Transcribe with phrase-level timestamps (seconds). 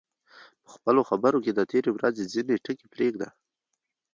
[0.63, 3.29] په خپلو خبرو کې د تېرې ورځې ځینې ټکي پرېږده.